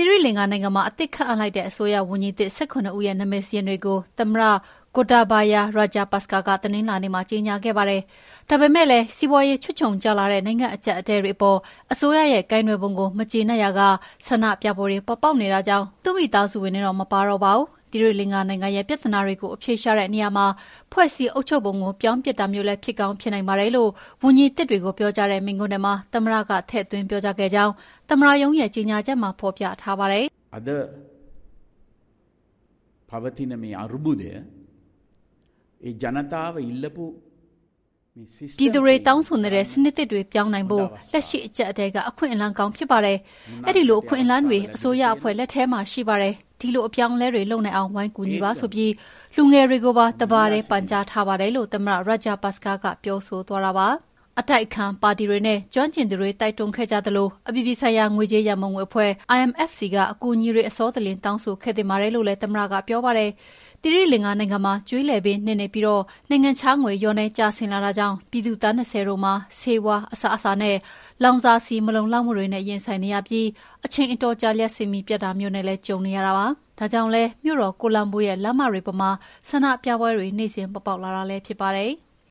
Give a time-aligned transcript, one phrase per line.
[0.00, 4.44] သီရိလင်္ကာနိုင်ငံမှာ အသစ်ခန့်အပ်လိုက်တဲ့ အစိုးရဝန်ကြီးသစ် ၁၇ ဦးရဲ့ နာမည်စာရင်းတွေကို သမ္မတ
[4.96, 8.02] Gotabaya Rajapaksa က တနင်္လာနေ့မှာ ကြေညာခဲ့ပါတယ်။
[8.48, 11.58] ဒါပေမဲ့လည်း စီးပွားရေးချွတ်ခြုံကျလာတဲ့ နိုင်ငံအကျပ်အတည်းတွေအပေါ်
[11.92, 13.80] အစိုးရရဲ့ ကိုင်တွယ်ပုံကို မကျေနပ်ရာက
[14.26, 20.46] ဆန္ဒပြပွဲတွေ ပေါ်ပေါက်နေတာကြောင့် သူ့မိသားစုဝင်တွေတော့ မပါတော့ပါဘူး။ သီရိလင်္ကာနိုင်ငံရဲ့ပြဿနာတွေကိုအဖြေရှာတဲ့နေရာမှာ
[20.92, 23.90] ဖွဲ့စည်းအုပ်ချုပ်ပုံကိုပြောင်းပစ်တာမျိုးလည်းဖြစ်ကောင်းဖြစ်နိုင်ပါတယ်လို့
[24.22, 27.72] ဝန်ကြီးသစ်တွေကိုပြောကြားတဲ့မိန့်ခွန်းထဲမှာသမ္မတကထည့်သွင်းပြောကြားခဲ့ကြောင်း
[28.08, 30.24] သမ္မတရုံးရဲ့ကြေညာချက်မှာဖော်ပြထားပါတယ်။"
[38.58, 43.18] ပြည်သူတွေတောင်းဆိုနေတဲ့စနစ်သစ်တွေပြောင်းနိုင်ဖို့လက်ရှိအကျပ်အတည်းကအခွင့်အလမ်းကောင်းဖြစ်ပါတယ်။
[43.66, 48.92] အဲဒီလိုအခွင့်အလမ်းတွေအစိုးရအဖွဲ့လက်ထဲမှာရှိပါတယ်။ ဒီလိုအပြောင်းအလဲတွေလုပ်နိုင်အောင်ဝိုင်းကူညီပါဆိုပြီး
[49.36, 53.88] လူငယ်တွေကိုပါတပါတည်းပန်ကြားထားပါတယ်လို့သမ္မတ Rajapaksa ကပြောဆိုသွားတာပါ။
[54.40, 63.30] အတိုက်အခံပါတီတွေနဲ့ ကျွမ်းကျင်သူတွေတိုက်တွန်းခဲ့ကြသလို အပြည်ပြည်ဆိုင်ရာ ငွေကြေးရန်ပုံငွေအဖွဲ့ IMF ဆီက အကူအညီတွေအစောတလျင်တောင်းဆိုခဲ့သင့်ပါတယ်လို့လည်း သမ္မတကပြောပါတယ်။
[63.82, 70.76] သီရိလင်္ကာနိုင်ငံမှာကြွေးလည်ပင်းနစ်နေပြီး နိုင်ငံခြားငွေ လျော့နည်းကျဆင်းလာတာကြောင့် ပြည်သူသန်း ၂၀ တို့မှာ ဆေးဝါး၊အစားအစာနဲ့
[71.22, 73.46] လောင်စာဆီ မလုံလောက်မှုတွေနဲ့ ရင်ဆိုင်နေရပြီး
[73.84, 76.46] အချိန်အတော်ကြာ လျှပ်စစ်မီးပြတ်တာမျိုးနဲ့လည်း ကြုံနေရတာပါ။
[76.78, 79.10] ဒါကြောင့်လည်း မြို့တော်ကိုလံဘိုရဲ့ လမ်းမတွေပေါ်မှာ
[79.48, 81.92] ဆန္ဒပြပွဲတွေ နေ့စဉ်ပေါ်ပေါက်လာတာလည်း ဖြစ်ပါတယ်။